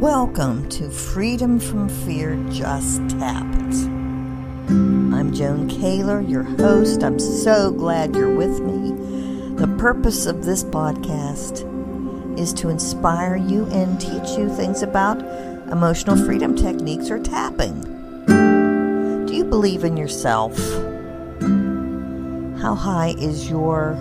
Welcome 0.00 0.66
to 0.70 0.88
Freedom 0.88 1.60
from 1.60 1.90
Fear 1.90 2.42
Just 2.50 3.06
Tap 3.10 3.44
It. 3.44 3.74
I'm 4.70 5.30
Joan 5.34 5.68
Kaler, 5.68 6.22
your 6.22 6.42
host. 6.42 7.04
I'm 7.04 7.18
so 7.18 7.70
glad 7.70 8.16
you're 8.16 8.34
with 8.34 8.60
me. 8.60 8.92
The 9.56 9.66
purpose 9.76 10.24
of 10.24 10.46
this 10.46 10.64
podcast 10.64 11.68
is 12.38 12.54
to 12.54 12.70
inspire 12.70 13.36
you 13.36 13.66
and 13.66 14.00
teach 14.00 14.38
you 14.38 14.48
things 14.56 14.80
about 14.80 15.18
emotional 15.70 16.16
freedom 16.16 16.56
techniques 16.56 17.10
or 17.10 17.22
tapping. 17.22 17.82
Do 19.26 19.34
you 19.34 19.44
believe 19.44 19.84
in 19.84 19.98
yourself? 19.98 20.56
How 22.62 22.74
high 22.74 23.14
is 23.18 23.50
your 23.50 23.98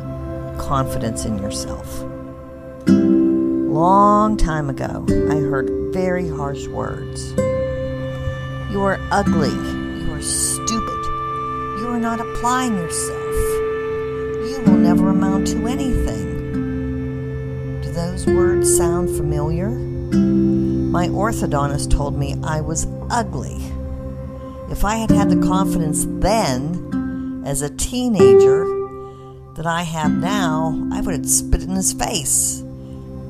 confidence 0.58 1.26
in 1.26 1.40
yourself? 1.40 2.06
Long 3.80 4.36
time 4.36 4.70
ago, 4.70 5.06
I 5.08 5.36
heard 5.36 5.94
very 5.94 6.28
harsh 6.28 6.68
words. 6.68 7.32
You 8.70 8.84
are 8.84 9.00
ugly. 9.10 9.52
You 9.52 10.16
are 10.16 10.22
stupid. 10.22 11.06
You 11.80 11.88
are 11.88 11.98
not 11.98 12.20
applying 12.20 12.76
yourself. 12.76 13.36
You 14.52 14.62
will 14.66 14.78
never 14.78 15.12
amount 15.12 15.48
to 15.48 15.66
anything. 15.66 17.80
Do 17.82 17.90
those 17.94 18.28
words 18.28 18.76
sound 18.76 19.16
familiar? 19.16 19.70
My 19.70 21.08
orthodontist 21.08 21.90
told 21.90 22.20
me 22.20 22.36
I 22.44 22.60
was 22.60 22.86
ugly. 23.10 23.64
If 24.70 24.84
I 24.84 24.98
had 24.98 25.10
had 25.10 25.30
the 25.30 25.48
confidence 25.48 26.06
then, 26.06 27.44
as 27.46 27.62
a 27.62 27.70
teenager, 27.70 28.66
that 29.56 29.66
I 29.66 29.84
have 29.84 30.12
now, 30.12 30.90
I 30.92 31.00
would 31.00 31.16
have 31.16 31.30
spit 31.30 31.64
in 31.64 31.70
his 31.70 31.94
face 31.94 32.66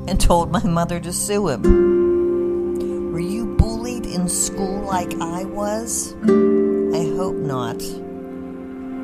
and 0.08 0.20
told 0.20 0.52
my 0.52 0.64
mother 0.64 1.00
to 1.00 1.12
sue 1.14 1.50
him. 1.50 3.12
Were 3.12 3.20
you 3.20 3.56
bullied 3.58 4.06
in 4.06 4.30
school 4.30 4.82
like 4.82 5.14
I 5.20 5.46
was? 5.46 6.16
I 6.24 7.16
hope 7.16 7.36
not. 7.36 7.82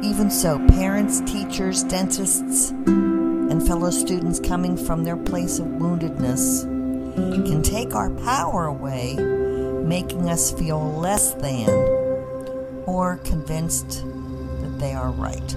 Even 0.03 0.29
so, 0.29 0.59
parents, 0.67 1.21
teachers, 1.21 1.83
dentists, 1.83 2.69
and 2.69 3.65
fellow 3.65 3.89
students 3.89 4.39
coming 4.39 4.77
from 4.77 5.03
their 5.03 5.17
place 5.17 5.59
of 5.59 5.65
woundedness 5.65 6.63
can 7.45 7.61
take 7.61 7.95
our 7.95 8.09
power 8.09 8.65
away, 8.65 9.15
making 9.15 10.29
us 10.29 10.51
feel 10.51 10.79
less 10.79 11.33
than 11.35 11.69
or 12.85 13.17
convinced 13.23 14.03
that 14.61 14.75
they 14.79 14.93
are 14.93 15.11
right. 15.11 15.55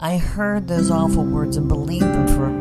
I 0.00 0.16
heard 0.16 0.68
those 0.68 0.90
awful 0.90 1.24
words 1.24 1.56
and 1.56 1.68
believed 1.68 2.04
them 2.04 2.28
for 2.28 2.46
a. 2.46 2.57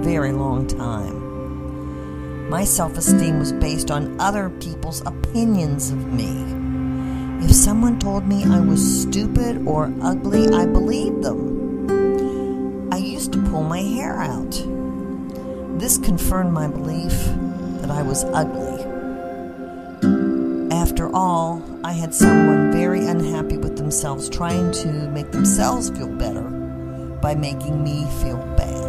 My 2.49 2.63
self 2.63 2.97
esteem 2.97 3.39
was 3.39 3.51
based 3.51 3.91
on 3.91 4.15
other 4.21 4.49
people's 4.49 5.01
opinions 5.01 5.91
of 5.91 6.13
me. 6.13 6.45
If 7.43 7.51
someone 7.51 7.99
told 7.99 8.25
me 8.25 8.45
I 8.45 8.61
was 8.61 9.01
stupid 9.01 9.67
or 9.67 9.93
ugly, 10.01 10.47
I 10.47 10.65
believed 10.65 11.23
them. 11.23 12.89
I 12.89 12.97
used 12.97 13.33
to 13.33 13.41
pull 13.49 13.63
my 13.63 13.81
hair 13.81 14.21
out. 14.21 14.51
This 15.77 15.97
confirmed 15.97 16.53
my 16.53 16.67
belief 16.67 17.11
that 17.81 17.91
I 17.91 18.01
was 18.01 18.23
ugly. 18.23 18.81
After 20.71 21.13
all, 21.13 21.61
I 21.83 21.91
had 21.91 22.13
someone 22.13 22.71
very 22.71 23.07
unhappy 23.07 23.57
with 23.57 23.75
themselves 23.75 24.29
trying 24.29 24.71
to 24.71 24.87
make 25.11 25.33
themselves 25.33 25.89
feel 25.89 26.07
better 26.07 26.43
by 27.21 27.35
making 27.35 27.83
me 27.83 28.05
feel 28.21 28.37
bad. 28.55 28.86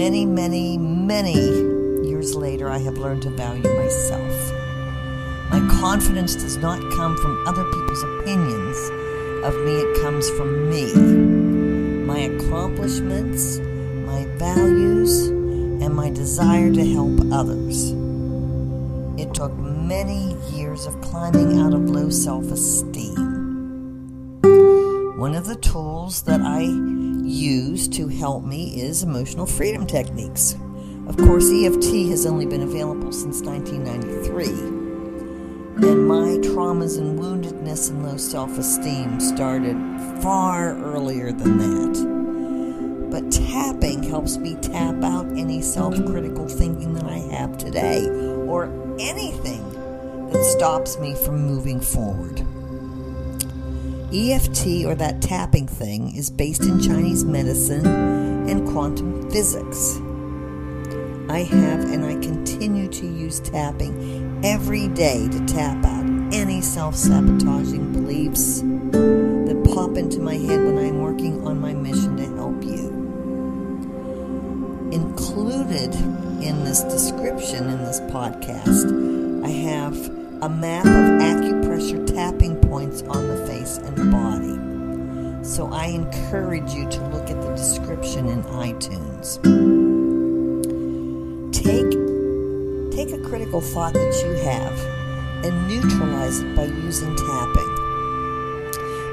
Many, 0.00 0.24
many, 0.24 0.78
many 0.78 1.34
years 2.08 2.34
later, 2.34 2.70
I 2.70 2.78
have 2.78 2.96
learned 2.96 3.20
to 3.24 3.28
value 3.28 3.68
myself. 3.76 4.32
My 5.50 5.60
confidence 5.78 6.34
does 6.36 6.56
not 6.56 6.80
come 6.94 7.18
from 7.18 7.46
other 7.46 7.64
people's 7.64 8.02
opinions 8.04 8.78
of 9.44 9.54
me, 9.62 9.74
it 9.74 10.02
comes 10.02 10.30
from 10.30 10.70
me. 10.70 10.94
My 12.06 12.18
accomplishments, 12.20 13.58
my 13.58 14.24
values, 14.38 15.26
and 15.26 15.94
my 15.94 16.08
desire 16.08 16.72
to 16.72 16.92
help 16.94 17.20
others. 17.30 17.90
It 19.20 19.34
took 19.34 19.52
many 19.58 20.34
years 20.50 20.86
of 20.86 20.98
climbing 21.02 21.60
out 21.60 21.74
of 21.74 21.90
low 21.90 22.08
self 22.08 22.50
esteem 22.50 23.50
one 25.20 25.34
of 25.34 25.46
the 25.46 25.56
tools 25.56 26.22
that 26.22 26.40
I 26.40 26.62
use 27.30 27.86
to 27.88 28.08
help 28.08 28.44
me 28.44 28.80
is 28.80 29.02
emotional 29.02 29.46
freedom 29.46 29.86
techniques. 29.86 30.56
Of 31.06 31.16
course, 31.16 31.50
EFT 31.50 32.10
has 32.10 32.26
only 32.26 32.46
been 32.46 32.62
available 32.62 33.12
since 33.12 33.40
1993, 33.42 34.46
and 35.88 36.08
my 36.08 36.38
traumas 36.48 36.98
and 36.98 37.18
woundedness 37.18 37.90
and 37.90 38.04
low 38.04 38.16
self 38.16 38.58
esteem 38.58 39.20
started 39.20 39.76
far 40.22 40.76
earlier 40.76 41.32
than 41.32 41.58
that. 41.58 43.10
But 43.10 43.32
tapping 43.32 44.02
helps 44.02 44.36
me 44.36 44.56
tap 44.56 45.02
out 45.02 45.26
any 45.36 45.62
self 45.62 45.94
critical 46.06 46.48
thinking 46.48 46.94
that 46.94 47.04
I 47.04 47.18
have 47.34 47.58
today 47.58 48.06
or 48.08 48.66
anything 48.98 49.68
that 50.30 50.44
stops 50.44 50.98
me 50.98 51.14
from 51.14 51.46
moving 51.46 51.80
forward. 51.80 52.46
EFT, 54.12 54.84
or 54.86 54.94
that 54.96 55.22
tapping 55.22 55.68
thing, 55.68 56.16
is 56.16 56.30
based 56.30 56.62
in 56.62 56.80
Chinese 56.80 57.24
medicine 57.24 57.86
and 58.48 58.68
quantum 58.68 59.30
physics. 59.30 59.96
I 61.30 61.44
have 61.44 61.84
and 61.84 62.04
I 62.04 62.14
continue 62.14 62.88
to 62.88 63.06
use 63.06 63.38
tapping 63.38 64.40
every 64.44 64.88
day 64.88 65.28
to 65.28 65.46
tap 65.46 65.84
out 65.84 66.04
any 66.34 66.60
self 66.60 66.96
sabotaging 66.96 67.92
beliefs 67.92 68.62
that 68.62 69.70
pop 69.72 69.96
into 69.96 70.18
my 70.20 70.34
head 70.34 70.64
when 70.64 70.78
I'm 70.78 71.00
working 71.00 71.46
on 71.46 71.60
my 71.60 71.72
mission 71.72 72.16
to 72.16 72.24
help 72.34 72.64
you. 72.64 72.90
Included 74.90 75.94
in 76.42 76.64
this 76.64 76.82
description 76.82 77.68
in 77.68 77.78
this 77.84 78.00
podcast, 78.00 79.44
I 79.44 79.50
have 79.50 80.19
a 80.42 80.48
map 80.48 80.86
of 80.86 80.92
acupressure 81.20 82.06
tapping 82.06 82.58
points 82.62 83.02
on 83.02 83.28
the 83.28 83.46
face 83.46 83.76
and 83.76 84.10
body. 84.10 85.44
So 85.44 85.70
I 85.70 85.86
encourage 85.86 86.72
you 86.72 86.88
to 86.88 87.06
look 87.08 87.28
at 87.28 87.42
the 87.42 87.54
description 87.54 88.26
in 88.26 88.42
iTunes. 88.44 89.36
Take 91.52 91.90
take 92.90 93.12
a 93.12 93.22
critical 93.28 93.60
thought 93.60 93.92
that 93.92 94.22
you 94.24 94.32
have 94.44 94.78
and 95.44 95.68
neutralize 95.68 96.40
it 96.40 96.56
by 96.56 96.64
using 96.64 97.14
tapping. 97.16 97.74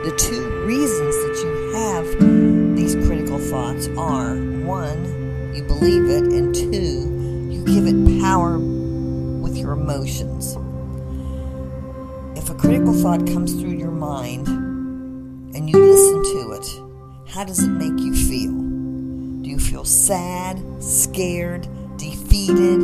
The 0.06 0.16
two 0.18 0.66
reasons 0.66 1.16
that 1.24 1.42
you 1.44 1.74
have 1.76 2.78
these 2.78 2.96
critical 3.06 3.40
thoughts 3.40 3.90
are 3.98 4.36
one, 4.64 5.54
you 5.54 5.64
believe 5.64 6.06
it, 6.06 6.32
and 6.32 6.56
two, 6.56 7.50
you 7.52 7.66
give 7.66 7.86
it 7.86 8.22
power 8.22 8.58
with 8.58 9.58
your 9.58 9.74
emotions 9.74 10.56
if 12.48 12.54
a 12.54 12.58
critical 12.60 12.94
thought 12.94 13.28
comes 13.28 13.60
through 13.60 13.74
your 13.74 13.92
mind 13.92 14.48
and 14.48 15.70
you 15.70 15.78
listen 15.78 16.24
to 16.24 16.52
it, 16.54 17.30
how 17.30 17.44
does 17.44 17.62
it 17.62 17.68
make 17.68 18.00
you 18.00 18.16
feel? 18.16 18.54
Do 19.42 19.50
you 19.50 19.60
feel 19.60 19.84
sad, 19.84 20.58
scared, 20.82 21.68
defeated, 21.98 22.82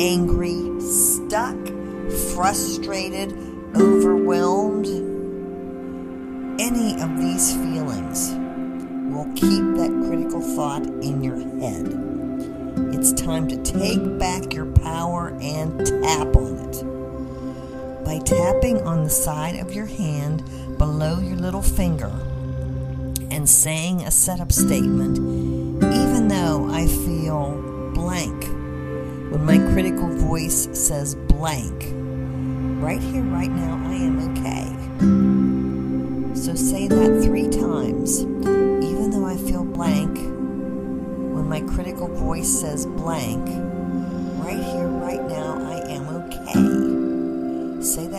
angry, 0.00 0.80
stuck, 0.80 1.56
frustrated, 2.34 3.32
overwhelmed? 3.76 4.88
Any 6.60 7.00
of 7.00 7.16
these 7.16 7.54
feelings 7.54 8.32
will 9.14 9.32
keep 9.36 9.62
that 9.76 9.94
critical 10.08 10.40
thought 10.40 10.86
in 11.04 11.22
your 11.22 11.38
head. 11.60 11.86
It's 12.92 13.12
time 13.12 13.46
to 13.46 13.62
take 13.62 14.18
back 14.18 14.52
your 14.52 14.66
power 14.66 15.28
and 15.40 15.86
tap 15.86 16.34
on 16.34 16.53
it 16.53 16.53
by 18.04 18.18
tapping 18.18 18.80
on 18.82 19.04
the 19.04 19.10
side 19.10 19.56
of 19.56 19.72
your 19.72 19.86
hand 19.86 20.42
below 20.78 21.18
your 21.20 21.36
little 21.36 21.62
finger 21.62 22.12
and 23.30 23.48
saying 23.48 24.02
a 24.02 24.10
setup 24.10 24.52
statement, 24.52 25.18
even 25.18 26.28
though 26.28 26.68
I 26.70 26.86
feel 26.86 27.90
blank. 27.94 28.44
When 29.32 29.44
my 29.44 29.58
critical 29.72 30.08
voice 30.08 30.68
says 30.72 31.14
blank, 31.14 31.84
right 32.82 33.00
here, 33.00 33.22
right 33.22 33.50
now, 33.50 33.80
I 33.86 33.94
am 33.94 34.18
okay. 34.30 34.68
So 36.38 36.54
say 36.54 36.88
that 36.88 37.22
three 37.24 37.48
times, 37.48 38.20
even 38.20 39.10
though 39.10 39.24
I 39.26 39.36
feel 39.36 39.64
blank. 39.64 40.18
When 40.18 41.48
my 41.48 41.60
critical 41.62 42.08
voice 42.08 42.60
says 42.60 42.86
blank, 42.86 43.48
right 44.44 44.62
here, 44.62 44.88
right 44.88 45.22
now, 45.26 45.58
I 45.58 45.80
am 45.90 45.93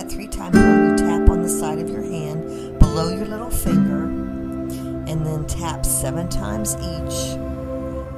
that 0.06 0.14
three 0.14 0.28
times 0.28 0.56
while 0.56 0.92
you 0.92 0.98
tap 0.98 1.30
on 1.30 1.42
the 1.42 1.50
side 1.50 1.80
of 1.80 1.90
your 1.90 2.04
hand 2.04 2.80
below 2.80 3.10
your 3.10 3.26
little 3.26 3.50
finger, 3.50 4.06
and 5.08 5.26
then 5.26 5.46
tap 5.48 5.86
seven 5.86 6.28
times 6.30 6.76
each 6.76 7.38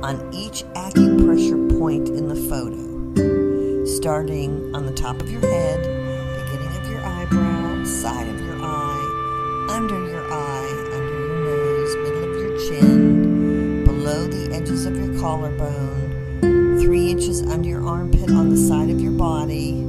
on 0.03 0.29
each 0.33 0.63
acupressure 0.75 1.79
point 1.79 2.09
in 2.09 2.27
the 2.27 2.35
photo. 2.35 3.85
starting 3.85 4.75
on 4.75 4.85
the 4.85 4.93
top 4.93 5.19
of 5.21 5.29
your 5.29 5.41
head, 5.41 5.81
beginning 5.81 6.77
of 6.77 6.89
your 6.89 6.99
eyebrow, 7.05 7.83
side 7.83 8.27
of 8.27 8.39
your 8.41 8.57
eye, 8.61 9.67
under 9.71 10.07
your 10.07 10.31
eye, 10.31 10.89
under 10.93 11.19
your 11.19 11.39
nose, 11.45 11.95
middle 11.95 12.23
of 12.23 12.41
your 12.41 12.57
chin, 12.67 13.85
below 13.85 14.27
the 14.27 14.53
edges 14.53 14.85
of 14.85 14.95
your 14.95 15.19
collarbone, 15.19 16.79
three 16.79 17.09
inches 17.09 17.41
under 17.43 17.67
your 17.67 17.87
armpit 17.87 18.29
on 18.29 18.49
the 18.49 18.57
side 18.57 18.89
of 18.89 18.99
your 19.01 19.13
body, 19.13 19.86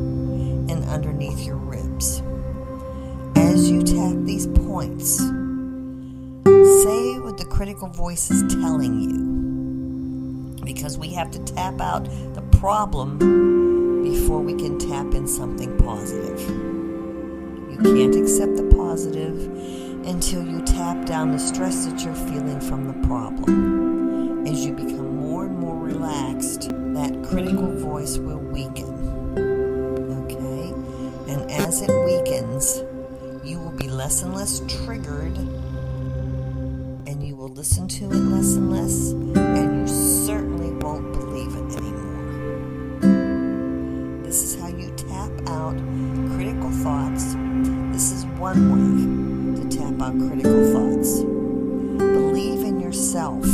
your 1.37 1.57
ribs. 1.57 2.23
As 3.37 3.71
you 3.71 3.83
tap 3.83 4.17
these 4.25 4.47
points, 4.47 5.19
say 5.19 7.19
what 7.19 7.39
the 7.39 7.47
critical 7.49 7.89
voice 7.89 8.31
is 8.31 8.43
telling 8.55 9.01
you. 9.01 10.65
Because 10.65 10.99
we 10.99 11.13
have 11.15 11.31
to 11.33 11.39
tap 11.45 11.81
out 11.81 12.05
the 12.35 12.43
problem 12.59 13.19
before 14.03 14.41
we 14.41 14.55
can 14.55 14.79
tap 14.79 15.15
in 15.15 15.27
something 15.27 15.77
positive. 15.79 16.41
You 17.71 17.79
can't 17.83 18.17
accept 18.17 18.57
the 18.57 18.65
positive 18.75 19.37
until 20.07 20.47
you 20.47 20.63
tap 20.63 21.07
down 21.07 21.33
the 21.33 21.39
stress 21.39 21.87
that 21.87 22.05
you're 22.05 22.15
feeling 22.15 22.61
from 22.61 22.87
the 22.87 23.07
problem. 23.07 24.47
As 24.47 24.65
you 24.65 24.73
become 24.73 25.17
more 25.17 25.47
and 25.47 25.59
more 25.59 25.77
relaxed, 25.77 26.71
that 26.71 27.25
critical 27.29 27.73
voice 27.75 28.19
will 28.19 28.39
weaken. 28.39 28.88
It 31.81 31.91
weakens, 32.05 32.83
you 33.45 33.61
will 33.61 33.71
be 33.71 33.89
less 33.89 34.23
and 34.23 34.35
less 34.35 34.61
triggered, 34.85 35.37
and 37.07 37.23
you 37.25 37.37
will 37.37 37.51
listen 37.51 37.87
to 37.87 38.07
it 38.07 38.17
less 38.17 38.57
and 38.57 38.73
less, 38.73 39.13
and 39.13 39.89
you 39.89 39.95
certainly 40.27 40.73
won't 40.73 41.13
believe 41.13 41.55
it 41.55 41.77
anymore. 41.77 43.03
This 44.25 44.43
is 44.43 44.61
how 44.61 44.67
you 44.67 44.91
tap 44.97 45.31
out 45.49 45.77
critical 46.35 46.71
thoughts. 46.83 47.37
This 47.93 48.11
is 48.11 48.27
one 48.41 48.71
way 48.75 49.63
to 49.63 49.69
tap 49.79 50.03
out 50.03 50.19
critical 50.19 50.73
thoughts. 50.73 51.23
Believe 51.23 52.65
in 52.65 52.81
yourself 52.81 53.47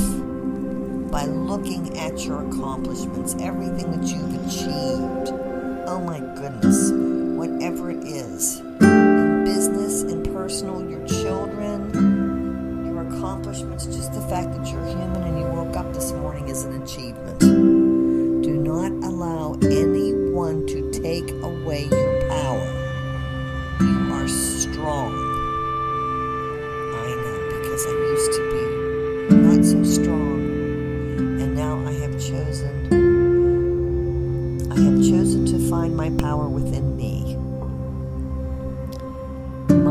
by 1.10 1.26
looking 1.26 1.98
at 1.98 2.24
your 2.24 2.40
accomplishments, 2.48 3.36
everything 3.38 3.90
that 3.90 4.06
you've 4.08 4.34
achieved. 4.46 5.28
Oh 5.86 6.00
my 6.00 6.20
goodness, 6.40 6.90
whatever 7.44 7.90
it 7.90 8.02
is 8.04 8.63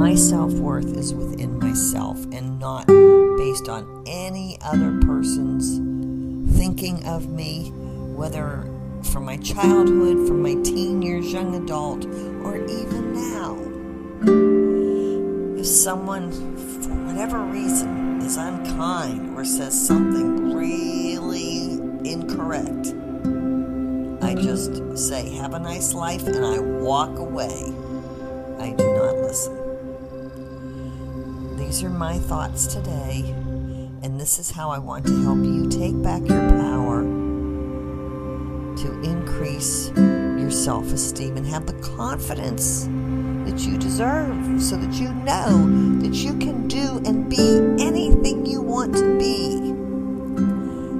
My 0.04 0.16
self 0.16 0.52
worth 0.56 0.98
is 0.98 1.14
within 1.14 1.60
myself 1.60 2.22
and 2.34 2.60
not 2.60 2.88
based 2.88 3.70
on 3.70 4.04
any 4.06 4.58
other 4.62 5.00
person's 5.00 5.78
thinking 6.58 7.06
of 7.06 7.30
me, 7.30 7.70
whether 7.70 8.70
from 9.14 9.24
my 9.24 9.38
childhood, 9.38 10.28
from 10.28 10.42
my 10.42 10.56
teen 10.56 11.02
years, 11.02 11.32
young 11.32 11.56
adult, 11.56 12.04
or 12.44 12.58
even 12.58 13.14
now. 13.14 13.56
If 15.58 15.68
someone, 15.68 16.34
for 16.82 16.94
whatever 17.06 17.40
reason, 17.40 18.22
is 18.24 18.36
unkind 18.36 19.38
or 19.38 19.46
says 19.46 19.88
something 19.88 20.54
really 20.54 21.76
incorrect, 22.04 22.94
I 24.22 24.36
just 24.36 24.98
say, 24.98 25.34
Have 25.38 25.54
a 25.54 25.60
nice 25.60 25.94
life, 25.94 26.28
and 26.28 26.46
I 26.46 26.60
walk 26.60 27.18
away. 27.20 27.74
I 28.60 28.72
do. 28.72 28.93
These 31.74 31.86
are 31.86 31.90
my 31.90 32.20
thoughts 32.20 32.68
today, 32.68 33.24
and 34.04 34.22
this 34.22 34.38
is 34.38 34.52
how 34.52 34.70
I 34.70 34.78
want 34.78 35.08
to 35.08 35.24
help 35.24 35.40
you 35.40 35.68
take 35.68 36.00
back 36.04 36.22
your 36.22 36.48
power 36.52 37.02
to 38.76 39.02
increase 39.02 39.92
your 39.98 40.52
self 40.52 40.94
esteem 40.94 41.36
and 41.36 41.48
have 41.48 41.66
the 41.66 41.74
confidence 41.82 42.84
that 43.50 43.62
you 43.62 43.80
deserve 43.80 44.62
so 44.62 44.78
that 44.78 44.94
you 44.94 45.12
know 45.26 45.66
that 46.02 46.14
you 46.14 46.38
can 46.38 46.68
do 46.68 47.02
and 47.08 47.28
be 47.28 47.58
anything 47.84 48.46
you 48.46 48.62
want 48.62 48.96
to 48.98 49.18
be. 49.18 49.58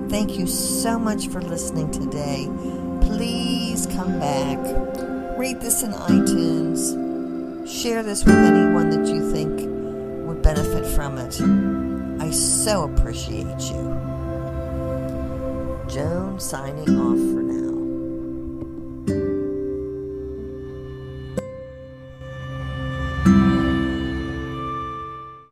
Thank 0.10 0.40
you 0.40 0.48
so 0.48 0.98
much 0.98 1.28
for 1.28 1.40
listening 1.40 1.92
today. 1.92 2.50
Please 3.00 3.86
come 3.86 4.20
back, 4.20 4.58
rate 5.38 5.60
this 5.60 5.84
in 5.84 5.92
iTunes, 5.92 6.98
share 7.72 8.02
this 8.02 8.26
with 8.26 8.38
anyone 8.38 8.90
that 8.90 9.06
you 9.06 9.32
think 9.32 9.63
benefit 10.54 10.86
from 10.96 11.18
it. 11.18 11.42
I 12.22 12.30
so 12.30 12.84
appreciate 12.84 13.60
you. 13.72 13.84
Joan 15.88 16.40
signing 16.40 16.90
off 17.00 17.18
for 17.18 17.42
now. 17.42 17.73